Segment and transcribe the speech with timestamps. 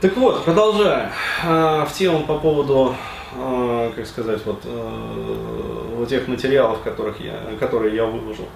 [0.00, 1.12] Так вот, продолжая
[1.44, 2.94] э, в тему по поводу,
[3.36, 8.46] э, как сказать, вот, э, вот тех материалов, которых я, которые я выложил.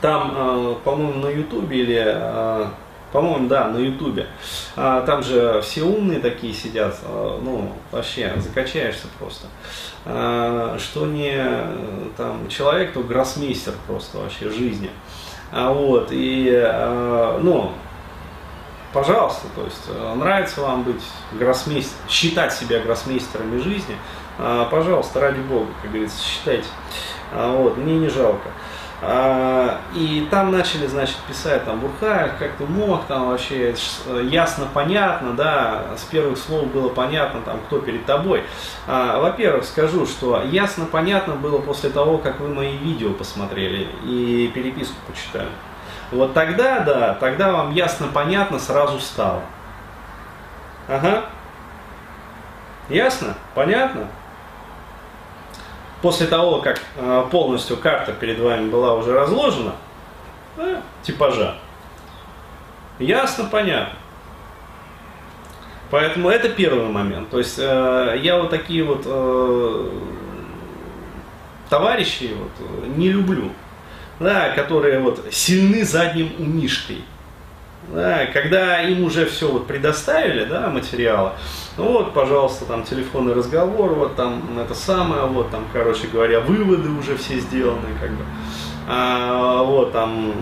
[0.00, 2.68] Там, по-моему, на Ютубе или
[3.10, 4.26] по-моему, да, на Ютубе.
[4.74, 9.46] Там же все умные такие сидят, ну, вообще, закачаешься просто.
[10.78, 11.42] Что не
[12.18, 14.90] там человек, то гроссмейстер просто вообще жизни.
[15.52, 16.50] А, вот, и,
[17.40, 17.72] ну,
[18.94, 23.96] пожалуйста, то есть нравится вам быть гроссмейстером, считать себя гроссмейстерами жизни,
[24.38, 26.66] а, пожалуйста, ради бога, как говорится, считайте.
[27.32, 28.48] А, вот, мне не жалко.
[29.02, 33.74] А, и там начали, значит, писать, там, Бурхаев, как ты мог, там вообще
[34.22, 38.44] ясно, понятно, да, с первых слов было понятно, там, кто перед тобой.
[38.86, 44.50] А, во-первых, скажу, что ясно, понятно было после того, как вы мои видео посмотрели и
[44.54, 45.50] переписку почитали.
[46.14, 49.42] Вот тогда, да, тогда вам ясно, понятно сразу стало.
[50.88, 51.24] Ага.
[52.88, 53.34] Ясно?
[53.54, 54.06] Понятно?
[56.04, 59.72] после того, как э, полностью карта перед вами была уже разложена,
[60.54, 61.54] да, типажа,
[62.98, 63.98] ясно, понятно.
[65.90, 67.30] Поэтому это первый момент.
[67.30, 69.90] То есть э, я вот такие вот э,
[71.70, 72.50] товарищи вот,
[72.98, 73.50] не люблю,
[74.20, 77.04] да, которые вот сильны задним умишкой.
[77.92, 81.32] Да, когда им уже все вот предоставили, да, материалы,
[81.76, 86.88] ну вот, пожалуйста, там телефонный разговор, вот там это самое, вот там, короче говоря, выводы
[86.88, 88.24] уже все сделаны, как бы.
[88.88, 90.32] А, вот там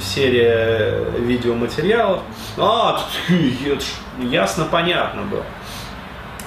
[0.00, 2.20] серия видеоматериалов.
[2.56, 3.00] А,
[4.20, 5.44] ясно, понятно было.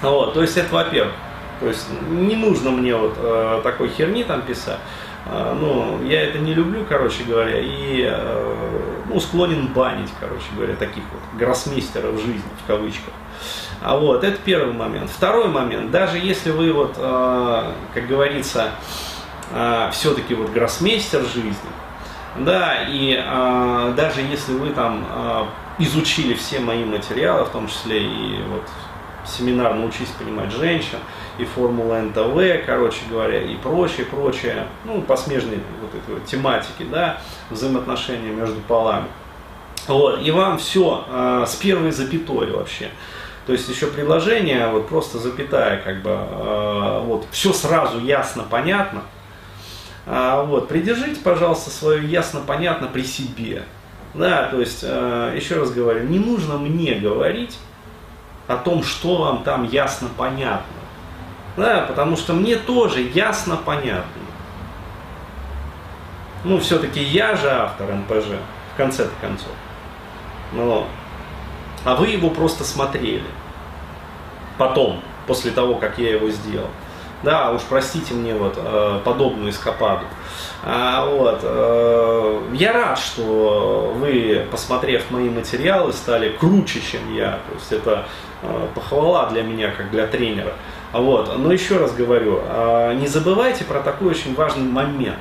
[0.02, 1.14] Вот, то есть это во-первых.
[1.60, 4.80] То есть не нужно мне вот э, такой херни там писать.
[5.32, 10.76] Э, ну, я это не люблю, короче говоря, и э, ну, склонен банить, короче говоря,
[10.76, 13.14] таких вот гроссмейстеров жизни, в кавычках.
[13.82, 15.10] А вот, это первый момент.
[15.10, 18.72] Второй момент, даже если вы вот, э, как говорится,
[19.54, 21.56] э, все-таки вот гроссмейстер жизни,
[22.38, 23.22] да, и
[23.98, 25.06] даже если вы там
[25.80, 28.64] изучили все мои материалы, в том числе и вот
[29.32, 31.00] семинар «Научись понимать женщин»,
[31.38, 36.86] и формула НТВ, короче говоря, и прочее, прочее, ну, по смежной вот этой вот тематике,
[36.92, 37.18] да,
[37.50, 39.08] взаимоотношения между полами.
[39.88, 42.90] Вот, и вам все э, с первой запятой вообще.
[43.48, 49.02] То есть еще предложение, вот просто запятая, как бы, э, вот, все сразу ясно, понятно.
[50.06, 53.64] А, вот, придержите, пожалуйста, свое ясно, понятно при себе.
[54.14, 57.58] Да, то есть, э, еще раз говорю, не нужно мне говорить
[58.52, 60.66] о том, что вам там ясно, понятно.
[61.58, 64.22] Да, потому что мне тоже ясно, понятно.
[66.44, 68.38] Ну, все-таки я же автор МПЖ,
[68.74, 69.52] в конце-то концов.
[70.54, 70.86] Ну,
[71.84, 73.24] а вы его просто смотрели.
[74.58, 76.70] Потом, после того, как я его сделал.
[77.24, 80.06] Да, уж простите мне вот э, подобную эскападу.
[80.64, 87.40] А, вот, э, я рад, что вы, посмотрев мои материалы, стали круче, чем я.
[87.48, 88.06] То есть это
[88.42, 90.54] э, похвала для меня, как для тренера.
[90.94, 91.38] Вот.
[91.38, 95.20] Но еще раз говорю, э, не забывайте про такой очень важный момент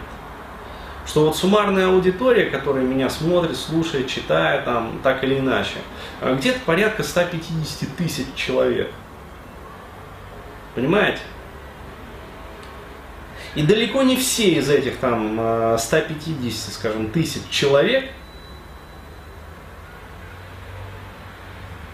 [1.07, 5.79] что вот суммарная аудитория, которая меня смотрит, слушает, читает, там, так или иначе,
[6.23, 8.93] где-то порядка 150 тысяч человек.
[10.77, 11.19] Понимаете?
[13.55, 18.05] И далеко не все из этих там 150, э, скажем, тысяч человек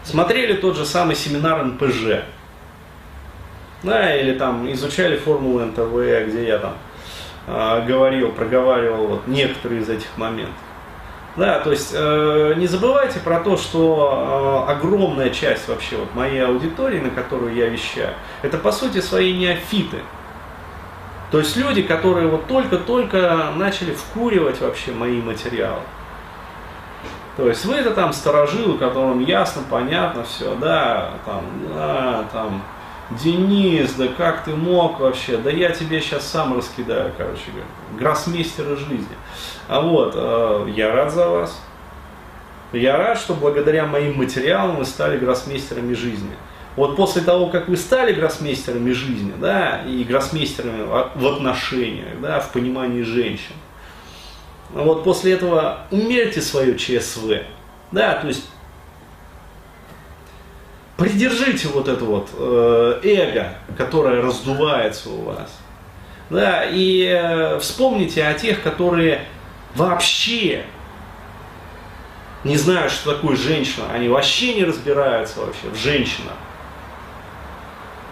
[0.05, 2.25] смотрели тот же самый семинар НПЖ.
[3.83, 6.77] Да, или там изучали формулу НТВ, где я там
[7.47, 10.55] э, говорил, проговаривал вот некоторые из этих моментов.
[11.37, 16.45] Да, то есть э, не забывайте про то, что э, огромная часть вообще вот моей
[16.45, 19.99] аудитории, на которую я вещаю, это по сути свои неофиты.
[21.31, 25.81] То есть люди, которые вот только-только начали вкуривать вообще мои материалы.
[27.37, 32.63] То есть вы это там сторожилы, которым ясно, понятно все, да, там, да, там,
[33.11, 37.67] Денис, да как ты мог вообще, да я тебе сейчас сам раскидаю, короче говоря,
[37.99, 39.07] гроссмейстера жизни.
[39.69, 41.61] А вот, э, я рад за вас.
[42.73, 46.35] Я рад, что благодаря моим материалам вы стали гроссмейстерами жизни.
[46.77, 50.83] Вот после того, как вы стали гроссмейстерами жизни, да, и гроссмейстерами
[51.15, 53.55] в отношениях, да, в понимании женщин,
[54.73, 57.45] вот после этого умерьте свое ЧСВ,
[57.93, 58.47] да, то есть
[60.99, 65.51] придержите вот это вот э, эго, которое раздувается у вас.
[66.29, 69.25] Да, и э, вспомните о тех, которые
[69.75, 70.65] вообще
[72.45, 76.35] не знают, что такое женщина, они вообще не разбираются вообще в женщинах.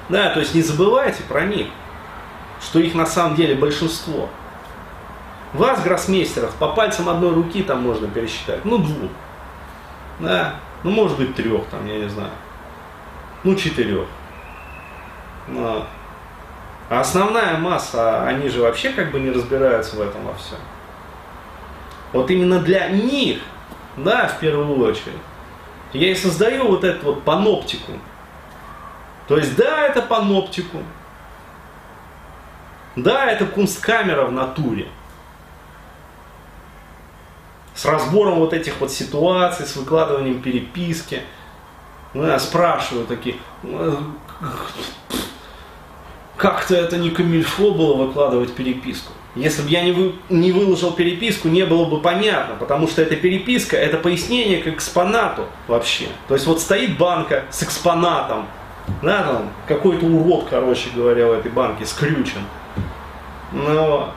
[0.08, 1.68] Да, то есть не забывайте про них,
[2.60, 4.28] что их на самом деле большинство.
[5.52, 9.10] Вас, гроссмейстеров, по пальцам одной руки там можно пересчитать, ну двух.
[10.18, 12.30] Да, ну может быть трех там, я не знаю.
[13.44, 14.06] Ну четырех.
[15.48, 15.86] Но.
[16.90, 20.58] А основная масса, они же вообще как бы не разбираются в этом во всем.
[22.12, 23.38] Вот именно для них,
[23.96, 25.14] да, в первую очередь,
[25.92, 27.92] я и создаю вот эту вот паноптику.
[29.28, 30.78] То есть, да, это паноптику.
[32.96, 34.88] Да, это кунсткамера в натуре.
[37.74, 41.22] С разбором вот этих вот ситуаций, с выкладыванием переписки.
[42.12, 43.36] Ну, я спрашиваю такие,
[46.36, 49.12] как-то это не камильфо было выкладывать переписку.
[49.34, 53.16] Если бы я не, вы, не выложил переписку, не было бы понятно, потому что эта
[53.16, 56.06] переписка, это пояснение к экспонату вообще.
[56.28, 58.46] То есть вот стоит банка с экспонатом,
[59.02, 62.42] да, там какой-то урод, короче говоря, в этой банке скрючен.
[63.52, 64.12] Но,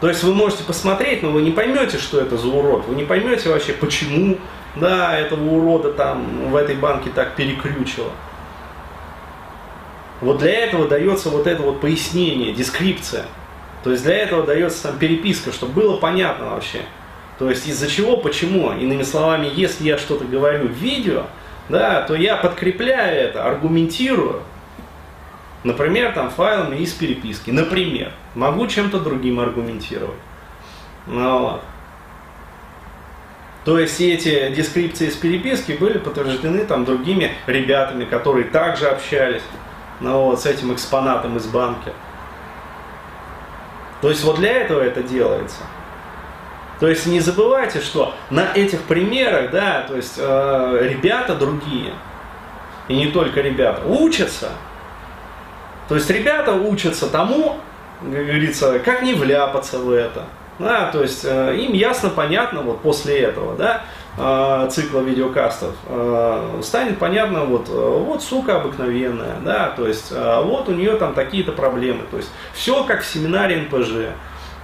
[0.00, 3.04] то есть вы можете посмотреть, но вы не поймете, что это за урод, вы не
[3.04, 4.38] поймете вообще, почему,
[4.76, 8.10] да, этого урода там в этой банке так перекрючило.
[10.20, 13.26] Вот для этого дается вот это вот пояснение, дескрипция.
[13.84, 16.80] То есть для этого дается там переписка, чтобы было понятно вообще.
[17.38, 18.72] То есть из-за чего, почему.
[18.72, 21.26] Иными словами, если я что-то говорю в видео,
[21.68, 24.42] да, то я подкрепляю это, аргументирую,
[25.64, 30.18] например, там файлами из переписки, например, могу чем-то другим аргументировать.
[31.06, 31.62] Ну, вот.
[33.64, 39.42] То есть эти дескрипции из переписки были подтверждены там другими ребятами, которые также общались
[40.00, 41.92] ну, вот, с этим экспонатом из банки.
[44.00, 45.60] То есть вот для этого это делается.
[46.80, 51.92] То есть не забывайте, что на этих примерах, да, то есть э, ребята другие,
[52.86, 54.50] и не только ребята, учатся.
[55.88, 57.56] То есть ребята учатся тому,
[58.00, 60.24] как говорится, как не вляпаться в это.
[60.58, 63.82] Да, то есть э, им ясно, понятно вот после этого, да,
[64.16, 70.42] э, цикла видеокастов, э, станет понятно, вот, э, вот сука обыкновенная, да, то есть э,
[70.42, 74.14] вот у нее там такие-то проблемы, то есть все как в семинаре НПЖ.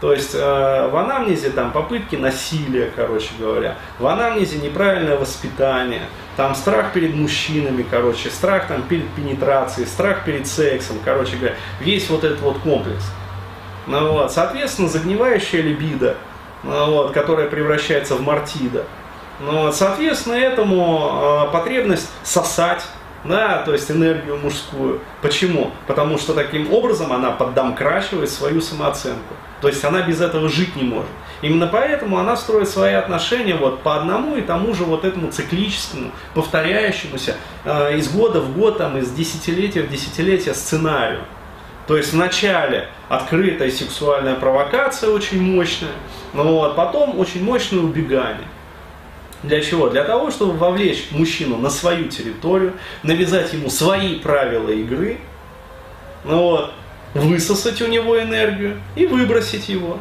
[0.04, 6.02] То есть э, в анамнезе там попытки насилия, короче говоря, в анамнезе неправильное воспитание,
[6.36, 12.10] там страх перед мужчинами, короче, страх там перед пенетрацией, страх перед сексом, короче говоря, весь
[12.10, 13.02] вот этот вот комплекс.
[13.86, 14.30] Ну, вот.
[14.30, 16.18] Соответственно, загнивающая либидо,
[16.64, 18.84] ну, вот, которая превращается в мартида.
[19.40, 19.74] Ну, вот.
[19.74, 22.84] Соответственно, этому э, потребность сосать,
[23.24, 25.00] да, то есть энергию мужскую.
[25.22, 25.70] Почему?
[25.86, 29.34] Потому что таким образом она поддомкрачивает свою самооценку.
[29.60, 31.08] То есть она без этого жить не может.
[31.40, 36.10] Именно поэтому она строит свои отношения вот по одному и тому же вот этому циклическому,
[36.34, 41.22] повторяющемуся э, из года в год, там, из десятилетия в десятилетие сценарию.
[41.86, 45.92] То есть вначале открытая сексуальная провокация очень мощная,
[46.32, 48.48] но вот, потом очень мощное убегание.
[49.44, 49.90] Для чего?
[49.90, 55.18] Для того, чтобы вовлечь мужчину на свою территорию, навязать ему свои правила игры,
[56.24, 56.72] ну вот,
[57.12, 59.98] высосать у него энергию и выбросить его.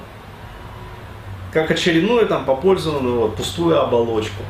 [1.51, 4.43] Как очередную там попользованную вот, пустую оболочку.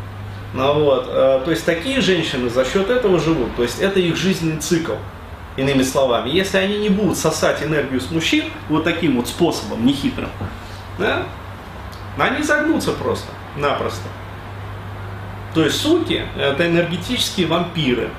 [0.54, 3.56] Ну, вот, э, то есть такие женщины за счет этого живут.
[3.56, 4.94] То есть это их жизненный цикл.
[5.58, 10.30] Иными словами, если они не будут сосать энергию с мужчин вот таким вот способом, нехитрым,
[10.98, 11.24] да,
[12.18, 14.08] они загнутся просто, напросто.
[15.54, 18.10] То есть суки– это энергетические вампиры.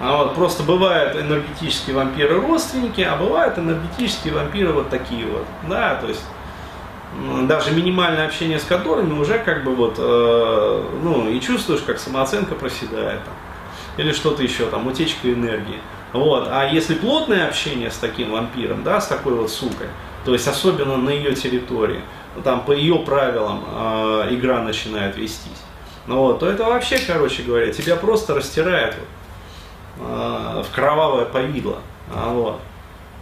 [0.00, 5.46] А вот просто бывают энергетические вампиры родственники, а бывают энергетические вампиры вот такие вот.
[5.68, 6.22] Да, то есть
[7.46, 12.54] даже минимальное общение с которыми уже как бы вот, э, ну, и чувствуешь, как самооценка
[12.54, 13.34] проседает там.
[13.96, 15.78] Или что-то еще, там, утечка энергии.
[16.12, 16.48] Вот.
[16.50, 19.86] А если плотное общение с таким вампиром, да, с такой вот сукой,
[20.24, 22.00] то есть особенно на ее территории,
[22.42, 25.62] там по ее правилам э, игра начинает вестись,
[26.06, 28.94] ну вот, то это вообще, короче говоря, тебя просто растирает
[29.98, 31.78] вот, э, в кровавое повидло.
[32.14, 32.60] А, вот.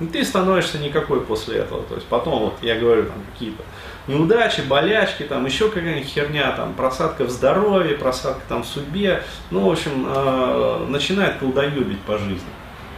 [0.01, 1.83] И ты становишься никакой после этого.
[1.85, 3.63] То есть потом, вот я говорю, там какие-то
[4.09, 9.69] неудачи, болячки, там еще какая-нибудь херня, там просадка в здоровье, просадка там в судьбе, ну,
[9.69, 12.51] в общем, э, начинает колдоебить по жизни.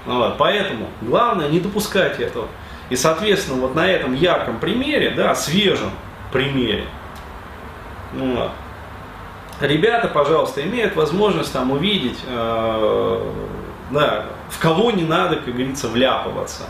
[0.06, 0.38] Ну вот.
[0.38, 2.48] Поэтому главное не допускать этого.
[2.88, 5.90] И, соответственно, вот на этом ярком примере, да, свежем
[6.32, 6.84] примере,
[8.12, 8.50] ну, вот,
[9.60, 13.32] ребята, пожалуйста, имеют возможность там увидеть, э,
[13.90, 16.64] да, в кого не надо, как говорится, вляпываться.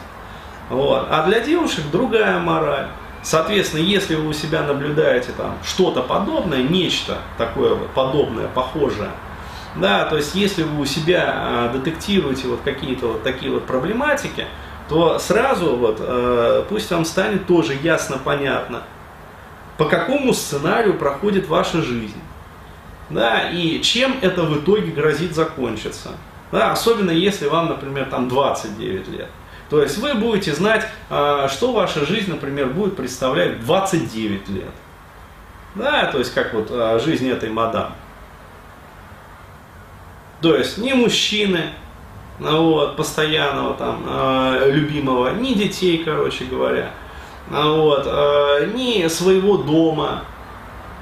[0.71, 1.07] Вот.
[1.11, 2.89] А для девушек другая мораль.
[3.23, 9.11] Соответственно, если вы у себя наблюдаете там что-то подобное, нечто такое вот подобное, похожее,
[9.77, 14.47] да, то есть если вы у себя а, детектируете вот какие-то вот такие вот проблематики,
[14.89, 18.83] то сразу вот э, пусть вам станет тоже ясно понятно,
[19.79, 22.21] по какому сценарию проходит ваша жизнь,
[23.11, 26.11] да, и чем это в итоге грозит закончиться.
[26.53, 29.29] Да, особенно если вам, например, там 29 лет.
[29.71, 34.71] То есть вы будете знать, э, что ваша жизнь, например, будет представлять 29 лет.
[35.75, 37.93] Да, то есть как вот э, жизнь этой мадам.
[40.41, 41.71] То есть ни мужчины,
[42.39, 46.91] вот, постоянного там, любимого, ни детей, короче говоря,
[47.49, 48.05] вот,
[48.75, 50.25] ни своего дома,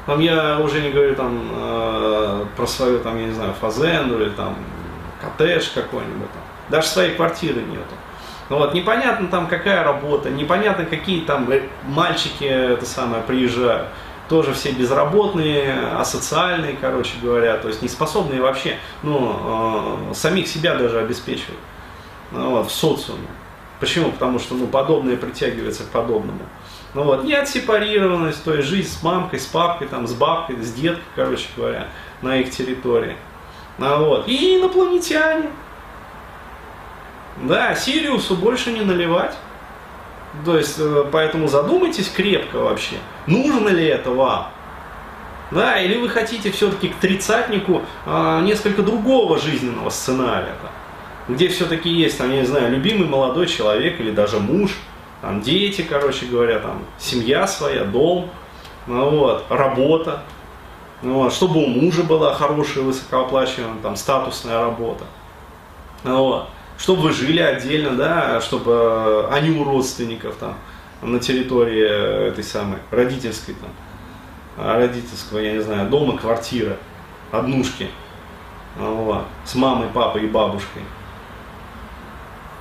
[0.06, 4.30] там я уже не говорю там э, про свою, там, я не знаю, фазенду или
[4.30, 4.56] там
[5.20, 6.42] коттедж какой-нибудь, там.
[6.70, 7.94] даже своей квартиры нету.
[8.48, 11.48] Ну вот, непонятно там какая работа, непонятно какие там
[11.84, 13.88] мальчики это самое приезжают
[14.32, 20.74] тоже все безработные, асоциальные, короче говоря, то есть не способные вообще, ну, э, самих себя
[20.74, 21.58] даже обеспечивать
[22.30, 23.26] ну, вот, в социуме.
[23.78, 24.10] Почему?
[24.10, 26.40] Потому что, ну, подобное притягивается к подобному.
[26.94, 30.72] Ну вот, не отсепарированность, то есть жизнь с мамкой, с папкой, там, с бабкой, с
[30.72, 31.88] деткой, короче говоря,
[32.20, 33.16] на их территории.
[33.78, 34.28] Ну, вот.
[34.28, 35.48] И инопланетяне.
[37.44, 39.34] Да, Сириусу больше не наливать.
[40.44, 42.96] То есть, э, поэтому задумайтесь крепко вообще,
[43.26, 44.48] нужно ли это вам.
[45.50, 50.54] Да, или вы хотите все-таки к тридцатнику а, несколько другого жизненного сценария,
[51.28, 54.78] где все-таки есть, там, я не знаю, любимый молодой человек или даже муж,
[55.22, 58.28] там, дети, короче говоря, там, семья своя, дом,
[58.86, 60.22] ну, вот, работа,
[61.00, 65.04] ну, вот, чтобы у мужа была хорошая, высокооплачиваемая, там, статусная работа.
[66.04, 66.48] Ну, вот
[66.82, 70.56] чтобы вы жили отдельно, да, чтобы э, они у родственников там
[71.00, 73.70] на территории этой самой родительской там,
[74.56, 76.76] а, родительского, я не знаю, дома, квартира,
[77.30, 77.88] однушки,
[78.76, 80.82] вот, с мамой, папой и бабушкой.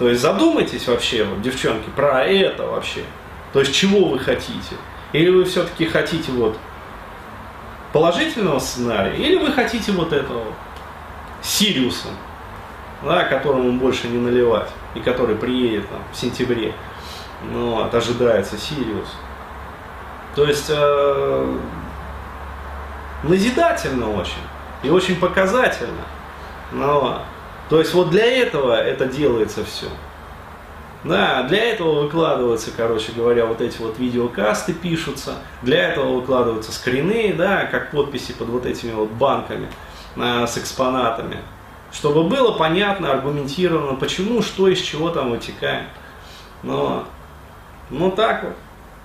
[0.01, 3.03] То есть задумайтесь вообще, вот, девчонки, про это вообще.
[3.53, 4.75] То есть чего вы хотите?
[5.13, 6.57] Или вы все-таки хотите вот
[7.93, 10.41] положительного сценария, или вы хотите вот этого
[11.43, 12.07] Сириуса,
[13.03, 16.73] да, которому больше не наливать, и который приедет там, в сентябре.
[17.51, 19.15] Ну, вот, ожидается Сириус.
[20.33, 21.57] То есть э,
[23.21, 24.41] назидательно очень
[24.81, 26.01] и очень показательно.
[26.71, 27.19] Ну,
[27.71, 29.87] то есть вот для этого это делается все.
[31.05, 37.33] Да, для этого выкладываются, короче говоря, вот эти вот видеокасты пишутся, для этого выкладываются скрины,
[37.35, 39.67] да, как подписи под вот этими вот банками
[40.15, 41.37] э, с экспонатами
[41.93, 45.87] чтобы было понятно, аргументировано, почему, что из чего там вытекает.
[46.63, 47.05] Но,
[47.89, 48.53] ну так вот.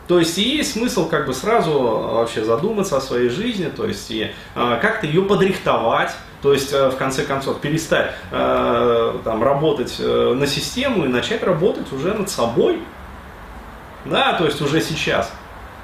[0.07, 4.09] То есть и есть смысл как бы сразу вообще задуматься о своей жизни, то есть
[4.13, 6.13] и э, как-то ее подрихтовать,
[6.47, 11.43] то есть э, в конце концов перестать э, там, работать э, на систему и начать
[11.43, 12.81] работать уже над собой.
[14.05, 15.33] Да, то есть уже сейчас.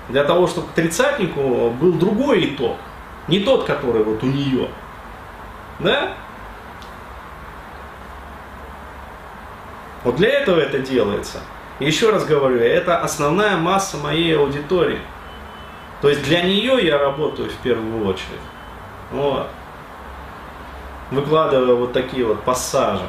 [0.08, 2.76] Для того, чтобы к тридцатнику был другой итог.
[3.26, 4.68] Не тот, который вот у нее.
[5.80, 6.12] Да?
[10.04, 11.40] Вот для этого это делается.
[11.80, 15.00] Еще раз говорю, это основная масса моей аудитории.
[16.02, 18.38] То есть для нее я работаю в первую очередь.
[19.10, 19.48] Вот.
[21.12, 23.04] Выкладывая вот такие вот пассажи.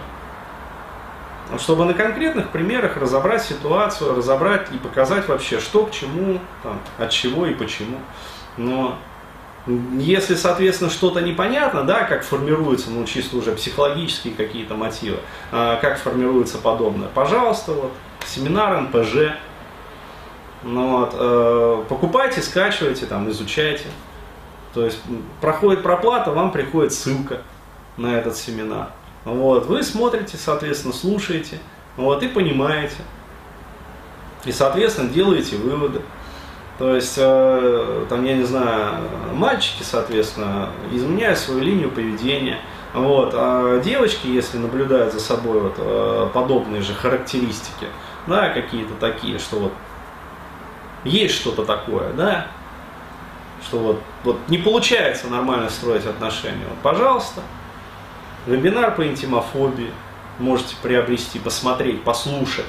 [1.58, 7.12] Чтобы на конкретных примерах разобрать ситуацию, разобрать и показать вообще, что к чему, там, от
[7.12, 7.98] чего и почему.
[8.58, 8.98] Но
[9.98, 15.20] если, соответственно, что-то непонятно, да, как формируются, ну, чисто уже психологические какие-то мотивы,
[15.52, 17.92] э, как формируется подобное, пожалуйста, вот,
[18.26, 19.38] семинар НПЖ,
[20.64, 23.86] ну, вот, э, покупайте, скачивайте, там, изучайте.
[24.74, 25.00] То есть
[25.40, 27.42] проходит проплата, вам приходит ссылка
[27.98, 28.90] на этот семинар.
[29.26, 31.60] Вот, вы смотрите, соответственно, слушаете,
[31.96, 32.98] вот, и понимаете.
[34.46, 36.02] И, соответственно, делаете выводы.
[36.78, 38.96] То есть, э, там, я не знаю,
[39.34, 42.60] мальчики, соответственно, изменяют свою линию поведения.
[42.94, 43.32] Вот.
[43.34, 47.88] А девочки, если наблюдают за собой вот, э, подобные же характеристики,
[48.28, 49.74] да, какие-то такие, что вот
[51.04, 52.48] есть что-то такое, да,
[53.64, 56.66] что вот, вот не получается нормально строить отношения.
[56.70, 57.42] Вот, пожалуйста,
[58.46, 59.92] вебинар по интимофобии
[60.40, 62.66] можете приобрести, посмотреть, послушать.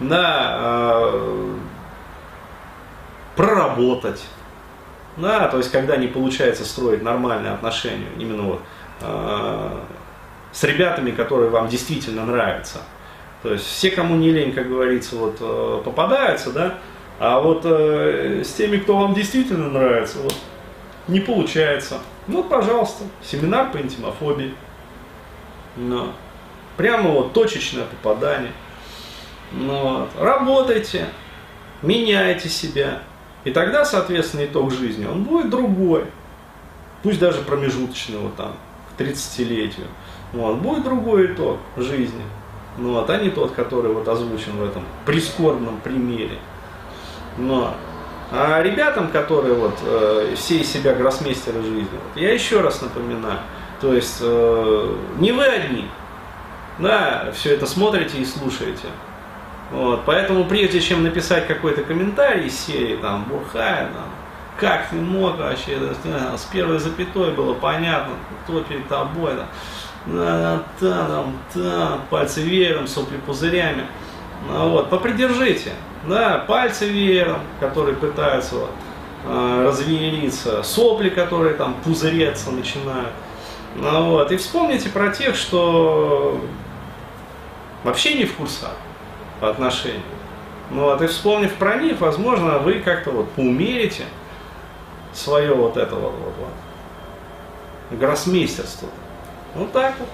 [0.00, 1.54] Да, э,
[3.36, 4.24] проработать.
[5.16, 8.62] Да, то есть, когда не получается строить нормальные отношения, именно вот
[9.02, 9.70] э,
[10.52, 12.78] с ребятами, которые вам действительно нравятся.
[13.42, 16.74] То есть все, кому не лень, как говорится, вот э, попадаются, да,
[17.18, 20.34] А вот э, с теми, кто вам действительно нравится, вот,
[21.08, 21.98] не получается.
[22.26, 24.54] Ну, пожалуйста, семинар по интимофобии.
[25.76, 26.12] Но.
[26.76, 28.52] Прямо вот точечное попадание.
[29.52, 30.08] Ну, вот.
[30.18, 31.06] Работайте,
[31.82, 33.02] меняйте себя.
[33.44, 36.04] И тогда, соответственно, итог жизни, он будет другой.
[37.02, 38.54] Пусть даже промежуточный, вот там,
[38.96, 39.86] к 30-летию.
[40.32, 42.22] Вот, будет другой итог жизни.
[42.78, 46.38] Ну, вот, а не тот, который вот озвучен в этом прискорбном примере.
[47.36, 47.74] Но
[48.32, 53.40] а ребятам, которые вот э, все из себя гроссмейстеры жизни, вот, я еще раз напоминаю,
[53.80, 55.88] то есть э, не вы одни,
[56.78, 58.88] да, все это смотрите и слушаете.
[59.70, 64.10] Вот, поэтому прежде чем написать какой-то комментарий из серии, там, Бурхай, там,
[64.58, 69.46] как ты мог вообще, да, с первой запятой было понятно, кто перед тобой, да,
[70.06, 73.84] да, да, там, да, пальцы веером, сопли пузырями.
[74.48, 75.72] Ну, вот, попридержите,
[76.08, 78.70] да, пальцы веером, которые пытаются вот,
[79.26, 83.10] э, сопли, которые там пузыреться начинают.
[83.76, 86.40] Ну, вот, и вспомните про тех, что
[87.84, 88.72] вообще не в курсах
[89.40, 90.02] по отношению.
[90.70, 94.04] Ну вот, и вспомнив про них, возможно, вы как-то вот поумерите
[95.12, 98.88] свое вот это вот, вот, вот гроссмейстерство.
[99.54, 100.08] Вот так вот.